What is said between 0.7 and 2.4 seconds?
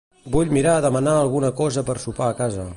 demanar alguna cosa per sopar a